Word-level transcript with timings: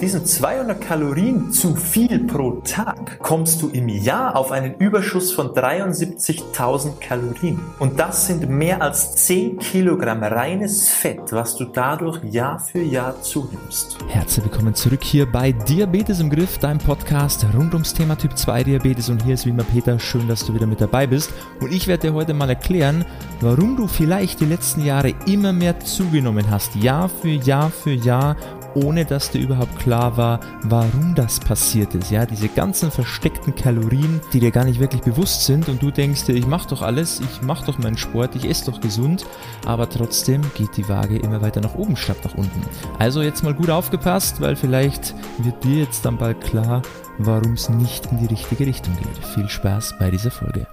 Diesen 0.00 0.24
200 0.24 0.80
Kalorien 0.80 1.50
zu 1.50 1.74
viel 1.74 2.20
pro 2.20 2.60
Tag 2.60 3.18
kommst 3.18 3.60
du 3.62 3.68
im 3.70 3.88
Jahr 3.88 4.36
auf 4.36 4.52
einen 4.52 4.76
Überschuss 4.76 5.32
von 5.32 5.48
73.000 5.48 7.00
Kalorien. 7.00 7.58
Und 7.80 7.98
das 7.98 8.28
sind 8.28 8.48
mehr 8.48 8.80
als 8.80 9.16
10 9.16 9.58
Kilogramm 9.58 10.22
reines 10.22 10.88
Fett, 10.88 11.32
was 11.32 11.56
du 11.56 11.64
dadurch 11.64 12.22
Jahr 12.22 12.60
für 12.60 12.80
Jahr 12.80 13.20
zunimmst. 13.22 13.98
Herzlich 14.06 14.44
willkommen 14.44 14.72
zurück 14.72 15.02
hier 15.02 15.26
bei 15.26 15.50
Diabetes 15.50 16.20
im 16.20 16.30
Griff, 16.30 16.58
deinem 16.58 16.78
Podcast 16.78 17.44
rund 17.52 17.74
ums 17.74 17.92
Thema 17.92 18.16
Typ 18.16 18.38
2 18.38 18.62
Diabetes. 18.62 19.08
Und 19.08 19.24
hier 19.24 19.34
ist 19.34 19.46
wie 19.46 19.50
immer 19.50 19.64
Peter, 19.64 19.98
schön, 19.98 20.28
dass 20.28 20.46
du 20.46 20.54
wieder 20.54 20.68
mit 20.68 20.80
dabei 20.80 21.08
bist. 21.08 21.32
Und 21.60 21.72
ich 21.72 21.88
werde 21.88 22.06
dir 22.06 22.14
heute 22.14 22.34
mal 22.34 22.48
erklären, 22.48 23.04
warum 23.40 23.74
du 23.74 23.88
vielleicht 23.88 24.38
die 24.38 24.46
letzten 24.46 24.84
Jahre 24.84 25.12
immer 25.26 25.52
mehr 25.52 25.80
zugenommen 25.80 26.48
hast, 26.48 26.76
Jahr 26.76 27.08
für 27.08 27.30
Jahr 27.30 27.70
für 27.70 27.94
Jahr 27.94 28.36
ohne 28.74 29.04
dass 29.04 29.30
dir 29.30 29.40
überhaupt 29.40 29.78
klar 29.78 30.16
war, 30.16 30.40
warum 30.62 31.14
das 31.14 31.40
passiert 31.40 31.94
ist. 31.94 32.10
Ja, 32.10 32.26
diese 32.26 32.48
ganzen 32.48 32.90
versteckten 32.90 33.54
Kalorien, 33.54 34.20
die 34.32 34.40
dir 34.40 34.50
gar 34.50 34.64
nicht 34.64 34.80
wirklich 34.80 35.02
bewusst 35.02 35.44
sind 35.44 35.68
und 35.68 35.82
du 35.82 35.90
denkst 35.90 36.24
dir, 36.24 36.34
ich 36.34 36.46
mach 36.46 36.66
doch 36.66 36.82
alles, 36.82 37.20
ich 37.20 37.42
mach 37.42 37.64
doch 37.64 37.78
meinen 37.78 37.96
Sport, 37.96 38.36
ich 38.36 38.48
esse 38.48 38.70
doch 38.70 38.80
gesund, 38.80 39.26
aber 39.66 39.88
trotzdem 39.88 40.42
geht 40.54 40.76
die 40.76 40.88
Waage 40.88 41.18
immer 41.18 41.42
weiter 41.42 41.60
nach 41.60 41.74
oben 41.74 41.96
statt 41.96 42.18
nach 42.24 42.34
unten. 42.34 42.62
Also 42.98 43.22
jetzt 43.22 43.42
mal 43.42 43.54
gut 43.54 43.70
aufgepasst, 43.70 44.40
weil 44.40 44.56
vielleicht 44.56 45.14
wird 45.38 45.64
dir 45.64 45.80
jetzt 45.80 46.04
dann 46.04 46.18
bald 46.18 46.40
klar, 46.40 46.82
warum 47.18 47.54
es 47.54 47.68
nicht 47.68 48.06
in 48.12 48.18
die 48.18 48.26
richtige 48.26 48.66
Richtung 48.66 48.96
geht. 48.96 49.26
Viel 49.34 49.48
Spaß 49.48 49.94
bei 49.98 50.10
dieser 50.10 50.30
Folge. 50.30 50.66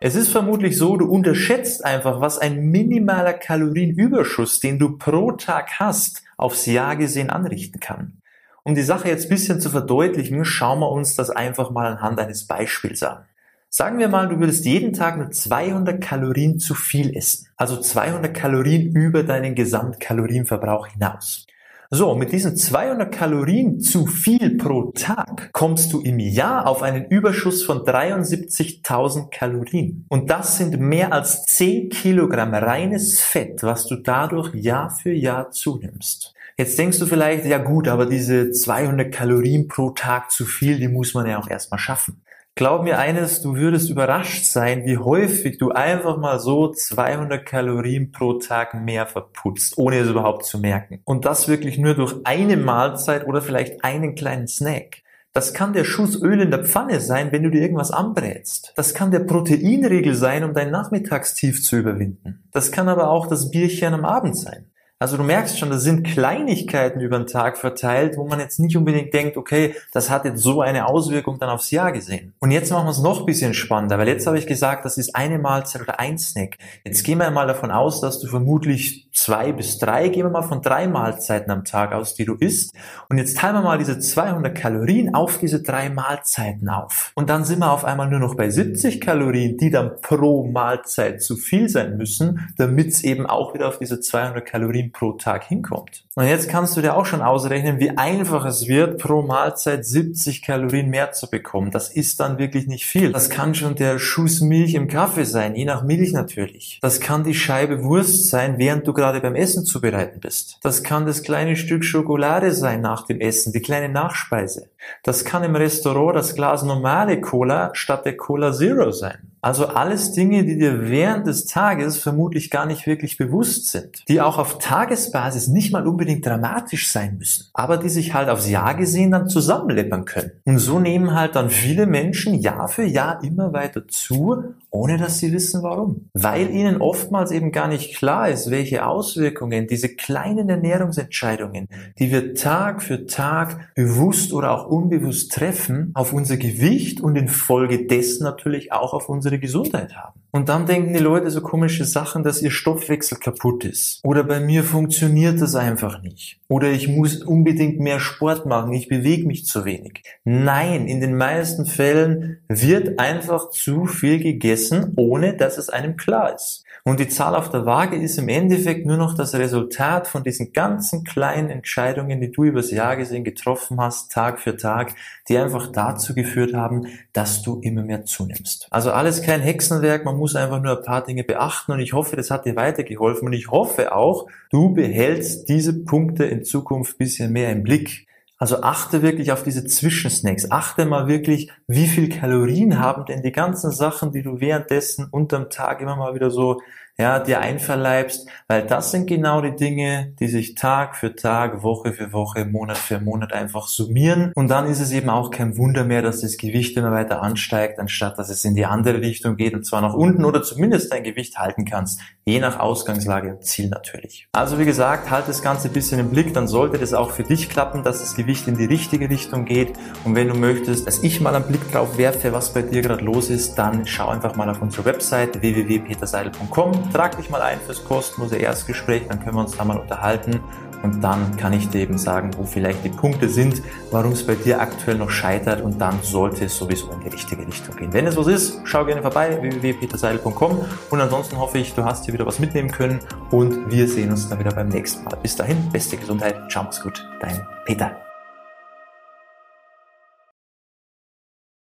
Es 0.00 0.14
ist 0.14 0.28
vermutlich 0.28 0.76
so, 0.76 0.96
du 0.96 1.06
unterschätzt 1.06 1.84
einfach, 1.84 2.20
was 2.20 2.38
ein 2.38 2.70
minimaler 2.70 3.32
Kalorienüberschuss, 3.32 4.60
den 4.60 4.78
du 4.78 4.96
pro 4.96 5.32
Tag 5.32 5.80
hast, 5.80 6.22
aufs 6.36 6.66
Jahr 6.66 6.94
gesehen 6.94 7.30
anrichten 7.30 7.80
kann. 7.80 8.20
Um 8.62 8.76
die 8.76 8.82
Sache 8.82 9.08
jetzt 9.08 9.26
ein 9.26 9.30
bisschen 9.30 9.60
zu 9.60 9.70
verdeutlichen, 9.70 10.44
schauen 10.44 10.78
wir 10.80 10.90
uns 10.90 11.16
das 11.16 11.30
einfach 11.30 11.70
mal 11.70 11.86
anhand 11.86 12.20
eines 12.20 12.46
Beispiels 12.46 13.02
an. 13.02 13.24
Sagen 13.70 13.98
wir 13.98 14.08
mal, 14.08 14.28
du 14.28 14.38
würdest 14.38 14.64
jeden 14.64 14.92
Tag 14.92 15.18
nur 15.18 15.30
200 15.30 16.00
Kalorien 16.00 16.58
zu 16.58 16.74
viel 16.74 17.16
essen. 17.16 17.48
Also 17.56 17.80
200 17.80 18.32
Kalorien 18.32 18.92
über 18.92 19.24
deinen 19.24 19.54
Gesamtkalorienverbrauch 19.54 20.86
hinaus. 20.86 21.46
So, 21.90 22.14
mit 22.14 22.32
diesen 22.32 22.54
200 22.54 23.10
Kalorien 23.10 23.80
zu 23.80 24.04
viel 24.06 24.58
pro 24.58 24.92
Tag 24.92 25.48
kommst 25.54 25.90
du 25.94 26.02
im 26.02 26.18
Jahr 26.18 26.66
auf 26.66 26.82
einen 26.82 27.06
Überschuss 27.06 27.62
von 27.62 27.78
73.000 27.78 29.30
Kalorien. 29.30 30.04
Und 30.10 30.28
das 30.28 30.58
sind 30.58 30.78
mehr 30.78 31.14
als 31.14 31.44
10 31.44 31.88
Kilogramm 31.88 32.52
reines 32.52 33.22
Fett, 33.22 33.62
was 33.62 33.86
du 33.86 33.96
dadurch 33.96 34.54
Jahr 34.54 34.90
für 34.90 35.12
Jahr 35.12 35.50
zunimmst. 35.50 36.34
Jetzt 36.58 36.78
denkst 36.78 36.98
du 36.98 37.06
vielleicht, 37.06 37.46
ja 37.46 37.56
gut, 37.56 37.88
aber 37.88 38.04
diese 38.04 38.50
200 38.50 39.10
Kalorien 39.10 39.66
pro 39.66 39.88
Tag 39.88 40.30
zu 40.30 40.44
viel, 40.44 40.78
die 40.78 40.88
muss 40.88 41.14
man 41.14 41.26
ja 41.26 41.38
auch 41.38 41.48
erstmal 41.48 41.78
schaffen. 41.78 42.20
Glaub 42.58 42.82
mir 42.82 42.98
eines, 42.98 43.40
du 43.40 43.54
würdest 43.54 43.88
überrascht 43.88 44.44
sein, 44.44 44.84
wie 44.84 44.98
häufig 44.98 45.58
du 45.58 45.70
einfach 45.70 46.16
mal 46.16 46.40
so 46.40 46.72
200 46.72 47.46
Kalorien 47.46 48.10
pro 48.10 48.32
Tag 48.32 48.74
mehr 48.74 49.06
verputzt, 49.06 49.78
ohne 49.78 49.98
es 49.98 50.08
überhaupt 50.08 50.44
zu 50.44 50.58
merken. 50.58 51.00
Und 51.04 51.24
das 51.24 51.46
wirklich 51.46 51.78
nur 51.78 51.94
durch 51.94 52.16
eine 52.24 52.56
Mahlzeit 52.56 53.28
oder 53.28 53.42
vielleicht 53.42 53.84
einen 53.84 54.16
kleinen 54.16 54.48
Snack. 54.48 55.02
Das 55.32 55.54
kann 55.54 55.72
der 55.72 55.84
Schuss 55.84 56.20
Öl 56.20 56.40
in 56.40 56.50
der 56.50 56.64
Pfanne 56.64 56.98
sein, 56.98 57.30
wenn 57.30 57.44
du 57.44 57.50
dir 57.50 57.62
irgendwas 57.62 57.92
anbrätst. 57.92 58.72
Das 58.74 58.92
kann 58.92 59.12
der 59.12 59.20
Proteinriegel 59.20 60.16
sein, 60.16 60.42
um 60.42 60.52
dein 60.52 60.72
Nachmittagstief 60.72 61.62
zu 61.62 61.76
überwinden. 61.76 62.42
Das 62.50 62.72
kann 62.72 62.88
aber 62.88 63.10
auch 63.10 63.28
das 63.28 63.52
Bierchen 63.52 63.94
am 63.94 64.04
Abend 64.04 64.36
sein. 64.36 64.66
Also 65.00 65.16
du 65.16 65.22
merkst 65.22 65.56
schon, 65.56 65.70
das 65.70 65.84
sind 65.84 66.04
Kleinigkeiten 66.04 67.00
über 67.00 67.18
den 67.18 67.28
Tag 67.28 67.56
verteilt, 67.56 68.16
wo 68.16 68.26
man 68.26 68.40
jetzt 68.40 68.58
nicht 68.58 68.76
unbedingt 68.76 69.14
denkt, 69.14 69.36
okay, 69.36 69.76
das 69.92 70.10
hat 70.10 70.24
jetzt 70.24 70.42
so 70.42 70.60
eine 70.60 70.88
Auswirkung 70.88 71.38
dann 71.38 71.50
aufs 71.50 71.70
Jahr 71.70 71.92
gesehen. 71.92 72.34
Und 72.40 72.50
jetzt 72.50 72.72
machen 72.72 72.86
wir 72.86 72.90
es 72.90 72.98
noch 72.98 73.20
ein 73.20 73.26
bisschen 73.26 73.54
spannender, 73.54 73.96
weil 73.96 74.08
jetzt 74.08 74.26
habe 74.26 74.38
ich 74.38 74.48
gesagt, 74.48 74.84
das 74.84 74.98
ist 74.98 75.14
eine 75.14 75.38
Mahlzeit 75.38 75.82
oder 75.82 76.00
ein 76.00 76.18
Snack. 76.18 76.56
Jetzt 76.84 77.04
gehen 77.04 77.18
wir 77.18 77.30
mal 77.30 77.46
davon 77.46 77.70
aus, 77.70 78.00
dass 78.00 78.18
du 78.18 78.26
vermutlich 78.26 79.08
zwei 79.12 79.52
bis 79.52 79.78
drei, 79.78 80.08
gehen 80.08 80.24
wir 80.24 80.30
mal 80.30 80.42
von 80.42 80.62
drei 80.62 80.88
Mahlzeiten 80.88 81.52
am 81.52 81.64
Tag 81.64 81.92
aus, 81.92 82.16
die 82.16 82.24
du 82.24 82.34
isst. 82.34 82.74
Und 83.08 83.18
jetzt 83.18 83.38
teilen 83.38 83.54
wir 83.54 83.62
mal 83.62 83.78
diese 83.78 84.00
200 84.00 84.52
Kalorien 84.52 85.14
auf 85.14 85.38
diese 85.38 85.62
drei 85.62 85.90
Mahlzeiten 85.90 86.68
auf. 86.68 87.12
Und 87.14 87.30
dann 87.30 87.44
sind 87.44 87.60
wir 87.60 87.70
auf 87.70 87.84
einmal 87.84 88.10
nur 88.10 88.18
noch 88.18 88.34
bei 88.34 88.50
70 88.50 89.00
Kalorien, 89.00 89.58
die 89.58 89.70
dann 89.70 90.00
pro 90.00 90.44
Mahlzeit 90.44 91.22
zu 91.22 91.36
viel 91.36 91.68
sein 91.68 91.96
müssen, 91.96 92.52
damit 92.56 92.88
es 92.88 93.04
eben 93.04 93.26
auch 93.26 93.54
wieder 93.54 93.68
auf 93.68 93.78
diese 93.78 94.00
200 94.00 94.44
Kalorien 94.44 94.87
pro 94.92 95.12
Tag 95.12 95.44
hinkommt. 95.44 96.04
Und 96.14 96.26
jetzt 96.26 96.48
kannst 96.48 96.76
du 96.76 96.80
dir 96.80 96.96
auch 96.96 97.06
schon 97.06 97.22
ausrechnen, 97.22 97.78
wie 97.78 97.90
einfach 97.96 98.44
es 98.44 98.66
wird, 98.66 98.98
pro 98.98 99.22
Mahlzeit 99.22 99.84
70 99.84 100.42
Kalorien 100.42 100.90
mehr 100.90 101.12
zu 101.12 101.30
bekommen. 101.30 101.70
Das 101.70 101.90
ist 101.90 102.18
dann 102.20 102.38
wirklich 102.38 102.66
nicht 102.66 102.86
viel. 102.86 103.12
Das 103.12 103.30
kann 103.30 103.54
schon 103.54 103.76
der 103.76 103.98
Schuss 103.98 104.40
Milch 104.40 104.74
im 104.74 104.88
Kaffee 104.88 105.24
sein, 105.24 105.54
je 105.54 105.64
nach 105.64 105.84
Milch 105.84 106.12
natürlich. 106.12 106.78
Das 106.82 107.00
kann 107.00 107.24
die 107.24 107.34
Scheibe 107.34 107.84
Wurst 107.84 108.28
sein, 108.28 108.58
während 108.58 108.86
du 108.86 108.92
gerade 108.92 109.20
beim 109.20 109.34
Essen 109.34 109.64
zubereiten 109.64 110.20
bist. 110.20 110.58
Das 110.62 110.82
kann 110.82 111.06
das 111.06 111.22
kleine 111.22 111.56
Stück 111.56 111.84
Schokolade 111.84 112.52
sein 112.52 112.80
nach 112.80 113.06
dem 113.06 113.20
Essen, 113.20 113.52
die 113.52 113.62
kleine 113.62 113.88
Nachspeise. 113.88 114.70
Das 115.04 115.24
kann 115.24 115.44
im 115.44 115.56
Restaurant 115.56 116.16
das 116.16 116.34
Glas 116.34 116.62
normale 116.62 117.20
Cola 117.20 117.70
statt 117.74 118.04
der 118.04 118.16
Cola 118.16 118.52
Zero 118.52 118.90
sein. 118.90 119.27
Also 119.40 119.66
alles 119.66 120.12
Dinge, 120.12 120.44
die 120.44 120.58
dir 120.58 120.88
während 120.88 121.26
des 121.26 121.46
Tages 121.46 121.98
vermutlich 121.98 122.50
gar 122.50 122.66
nicht 122.66 122.86
wirklich 122.86 123.16
bewusst 123.16 123.70
sind, 123.70 124.04
die 124.08 124.20
auch 124.20 124.38
auf 124.38 124.58
Tagesbasis 124.58 125.48
nicht 125.48 125.72
mal 125.72 125.86
unbedingt 125.86 126.26
dramatisch 126.26 126.90
sein 126.90 127.18
müssen, 127.18 127.46
aber 127.54 127.76
die 127.76 127.88
sich 127.88 128.14
halt 128.14 128.28
aufs 128.28 128.48
Jahr 128.48 128.74
gesehen 128.74 129.12
dann 129.12 129.28
zusammenleppern 129.28 130.04
können. 130.04 130.32
Und 130.44 130.58
so 130.58 130.80
nehmen 130.80 131.14
halt 131.14 131.36
dann 131.36 131.50
viele 131.50 131.86
Menschen 131.86 132.34
Jahr 132.34 132.68
für 132.68 132.84
Jahr 132.84 133.22
immer 133.22 133.52
weiter 133.52 133.86
zu, 133.86 134.54
ohne 134.70 134.96
dass 134.96 135.18
sie 135.18 135.32
wissen 135.32 135.62
warum. 135.62 136.08
Weil 136.14 136.50
ihnen 136.50 136.80
oftmals 136.80 137.30
eben 137.30 137.52
gar 137.52 137.68
nicht 137.68 137.96
klar 137.96 138.28
ist, 138.28 138.50
welche 138.50 138.86
Auswirkungen 138.86 139.66
diese 139.66 139.88
kleinen 139.94 140.48
Ernährungsentscheidungen, 140.48 141.68
die 141.98 142.10
wir 142.10 142.34
Tag 142.34 142.82
für 142.82 143.06
Tag 143.06 143.74
bewusst 143.74 144.32
oder 144.32 144.50
auch 144.52 144.66
unbewusst 144.66 145.32
treffen, 145.32 145.92
auf 145.94 146.12
unser 146.12 146.36
Gewicht 146.36 147.00
und 147.00 147.16
infolgedessen 147.16 148.24
natürlich 148.24 148.72
auch 148.72 148.94
auf 148.94 149.08
unser 149.08 149.28
unsere 149.28 149.38
Gesundheit 149.38 149.94
haben. 149.94 150.20
Und 150.30 150.48
dann 150.48 150.66
denken 150.66 150.92
die 150.92 150.98
Leute 150.98 151.30
so 151.30 151.40
komische 151.40 151.84
Sachen, 151.84 152.22
dass 152.22 152.42
ihr 152.42 152.50
Stoffwechsel 152.50 153.18
kaputt 153.18 153.64
ist. 153.64 154.00
Oder 154.04 154.24
bei 154.24 154.40
mir 154.40 154.62
funktioniert 154.62 155.40
das 155.40 155.54
einfach 155.54 156.02
nicht. 156.02 156.38
Oder 156.48 156.70
ich 156.70 156.86
muss 156.88 157.22
unbedingt 157.22 157.80
mehr 157.80 157.98
Sport 157.98 158.46
machen, 158.46 158.72
ich 158.72 158.88
bewege 158.88 159.26
mich 159.26 159.44
zu 159.44 159.64
wenig. 159.64 160.02
Nein, 160.24 160.86
in 160.86 161.00
den 161.00 161.16
meisten 161.16 161.66
Fällen 161.66 162.38
wird 162.48 162.98
einfach 162.98 163.50
zu 163.50 163.86
viel 163.86 164.18
gegessen, 164.18 164.57
ohne 164.96 165.36
dass 165.36 165.58
es 165.58 165.70
einem 165.70 165.96
klar 165.96 166.34
ist. 166.34 166.64
Und 166.84 167.00
die 167.00 167.08
Zahl 167.08 167.34
auf 167.34 167.50
der 167.50 167.66
Waage 167.66 167.96
ist 167.96 168.18
im 168.18 168.28
Endeffekt 168.28 168.86
nur 168.86 168.96
noch 168.96 169.14
das 169.14 169.34
Resultat 169.34 170.06
von 170.06 170.22
diesen 170.22 170.52
ganzen 170.52 171.04
kleinen 171.04 171.50
Entscheidungen, 171.50 172.20
die 172.20 172.30
du 172.30 172.44
übers 172.44 172.70
Jahr 172.70 172.96
gesehen 172.96 173.24
getroffen 173.24 173.80
hast, 173.80 174.10
Tag 174.10 174.40
für 174.40 174.56
Tag, 174.56 174.94
die 175.28 175.36
einfach 175.36 175.70
dazu 175.70 176.14
geführt 176.14 176.54
haben, 176.54 176.86
dass 177.12 177.42
du 177.42 177.60
immer 177.60 177.82
mehr 177.82 178.04
zunimmst. 178.04 178.68
Also 178.70 178.90
alles 178.90 179.22
kein 179.22 179.42
Hexenwerk, 179.42 180.04
man 180.04 180.16
muss 180.16 180.34
einfach 180.34 180.62
nur 180.62 180.78
ein 180.78 180.84
paar 180.84 181.04
Dinge 181.04 181.24
beachten 181.24 181.72
und 181.72 181.80
ich 181.80 181.92
hoffe, 181.92 182.16
das 182.16 182.30
hat 182.30 182.46
dir 182.46 182.56
weitergeholfen 182.56 183.26
und 183.28 183.34
ich 183.34 183.50
hoffe 183.50 183.94
auch, 183.94 184.26
du 184.50 184.72
behältst 184.72 185.48
diese 185.48 185.84
Punkte 185.84 186.24
in 186.24 186.44
Zukunft 186.44 186.96
bisschen 186.96 187.32
mehr 187.32 187.52
im 187.52 187.62
Blick. 187.62 188.06
Also 188.38 188.62
achte 188.62 189.02
wirklich 189.02 189.32
auf 189.32 189.42
diese 189.42 189.66
Zwischensnacks. 189.66 190.50
Achte 190.50 190.86
mal 190.86 191.08
wirklich, 191.08 191.50
wie 191.66 191.88
viel 191.88 192.08
Kalorien 192.08 192.78
haben 192.78 193.04
denn 193.04 193.22
die 193.22 193.32
ganzen 193.32 193.72
Sachen, 193.72 194.12
die 194.12 194.22
du 194.22 194.40
währenddessen 194.40 195.08
unterm 195.10 195.50
Tag 195.50 195.80
immer 195.80 195.96
mal 195.96 196.14
wieder 196.14 196.30
so 196.30 196.60
ja, 197.00 197.20
dir 197.20 197.40
einverleibst, 197.40 198.28
weil 198.48 198.66
das 198.66 198.90
sind 198.90 199.06
genau 199.06 199.40
die 199.40 199.54
Dinge, 199.54 200.14
die 200.18 200.26
sich 200.26 200.56
Tag 200.56 200.96
für 200.96 201.14
Tag, 201.14 201.62
Woche 201.62 201.92
für 201.92 202.12
Woche, 202.12 202.44
Monat 202.44 202.76
für 202.76 202.98
Monat 202.98 203.32
einfach 203.32 203.68
summieren. 203.68 204.32
Und 204.34 204.48
dann 204.48 204.66
ist 204.66 204.80
es 204.80 204.90
eben 204.90 205.08
auch 205.08 205.30
kein 205.30 205.56
Wunder 205.56 205.84
mehr, 205.84 206.02
dass 206.02 206.22
das 206.22 206.36
Gewicht 206.36 206.76
immer 206.76 206.90
weiter 206.90 207.22
ansteigt, 207.22 207.78
anstatt 207.78 208.18
dass 208.18 208.30
es 208.30 208.44
in 208.44 208.56
die 208.56 208.66
andere 208.66 209.00
Richtung 209.00 209.36
geht 209.36 209.54
und 209.54 209.64
zwar 209.64 209.80
nach 209.80 209.94
unten 209.94 210.24
oder 210.24 210.42
zumindest 210.42 210.92
dein 210.92 211.04
Gewicht 211.04 211.38
halten 211.38 211.64
kannst, 211.64 212.00
je 212.24 212.40
nach 212.40 212.58
Ausgangslage 212.58 213.30
und 213.30 213.44
Ziel 213.44 213.68
natürlich. 213.68 214.26
Also 214.32 214.58
wie 214.58 214.64
gesagt, 214.64 215.08
halt 215.08 215.28
das 215.28 215.40
Ganze 215.40 215.68
ein 215.68 215.74
bisschen 215.74 216.00
im 216.00 216.10
Blick, 216.10 216.34
dann 216.34 216.48
sollte 216.48 216.78
das 216.78 216.94
auch 216.94 217.12
für 217.12 217.22
dich 217.22 217.48
klappen, 217.48 217.84
dass 217.84 218.00
das 218.00 218.16
Gewicht 218.16 218.48
in 218.48 218.56
die 218.56 218.64
richtige 218.64 219.08
Richtung 219.08 219.44
geht. 219.44 219.74
Und 220.04 220.16
wenn 220.16 220.26
du 220.26 220.34
möchtest, 220.34 220.88
dass 220.88 221.04
ich 221.04 221.20
mal 221.20 221.34
einen 221.34 221.46
Blick 221.46 221.70
drauf 221.70 221.96
werfe, 221.96 222.32
was 222.32 222.52
bei 222.52 222.62
dir 222.62 222.82
gerade 222.82 223.04
los 223.04 223.30
ist, 223.30 223.54
dann 223.54 223.86
schau 223.86 224.08
einfach 224.08 224.34
mal 224.34 224.50
auf 224.50 224.60
unsere 224.60 224.84
Website 224.84 225.40
www.peterseidel.com 225.40 226.87
trag 226.92 227.16
dich 227.16 227.30
mal 227.30 227.42
ein 227.42 227.60
fürs 227.60 227.84
kostenlose 227.84 228.36
Erstgespräch, 228.36 229.08
dann 229.08 229.22
können 229.22 229.36
wir 229.36 229.40
uns 229.40 229.56
da 229.56 229.64
mal 229.64 229.78
unterhalten 229.78 230.40
und 230.82 231.02
dann 231.02 231.36
kann 231.36 231.52
ich 231.52 231.68
dir 231.68 231.80
eben 231.80 231.98
sagen, 231.98 232.30
wo 232.36 232.44
vielleicht 232.44 232.84
die 232.84 232.88
Punkte 232.88 233.28
sind, 233.28 233.62
warum 233.90 234.12
es 234.12 234.26
bei 234.26 234.34
dir 234.34 234.60
aktuell 234.60 234.96
noch 234.96 235.10
scheitert 235.10 235.60
und 235.60 235.80
dann 235.80 235.98
sollte 236.02 236.44
es 236.44 236.56
sowieso 236.56 236.90
in 236.92 237.00
die 237.00 237.08
richtige 237.08 237.46
Richtung 237.46 237.76
gehen. 237.76 237.92
Wenn 237.92 238.06
es 238.06 238.16
was 238.16 238.26
ist, 238.26 238.60
schau 238.64 238.84
gerne 238.84 239.02
vorbei, 239.02 239.38
www.peterseidel.com 239.40 240.64
und 240.90 241.00
ansonsten 241.00 241.38
hoffe 241.38 241.58
ich, 241.58 241.74
du 241.74 241.84
hast 241.84 242.04
hier 242.04 242.14
wieder 242.14 242.26
was 242.26 242.38
mitnehmen 242.38 242.70
können 242.70 243.00
und 243.30 243.70
wir 243.70 243.88
sehen 243.88 244.10
uns 244.10 244.28
dann 244.28 244.38
wieder 244.38 244.52
beim 244.52 244.68
nächsten 244.68 245.04
Mal. 245.04 245.16
Bis 245.22 245.36
dahin, 245.36 245.68
beste 245.70 245.96
Gesundheit, 245.96 246.50
ciao, 246.50 246.64
mach's 246.64 246.80
gut, 246.80 247.04
dein 247.20 247.46
Peter. 247.64 248.07